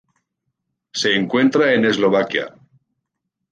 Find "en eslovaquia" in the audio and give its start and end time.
1.75-2.51